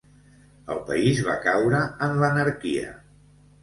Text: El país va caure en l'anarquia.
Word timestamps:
El 0.75 0.81
país 0.87 1.21
va 1.29 1.37
caure 1.45 1.85
en 2.09 2.19
l'anarquia. 2.25 3.01